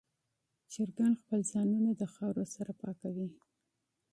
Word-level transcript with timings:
چرګان 0.71 1.13
خپل 1.21 1.39
ځانونه 1.51 1.89
د 1.99 2.03
خاورو 2.13 2.43
سره 2.55 2.71
پاکوي. 2.81 3.29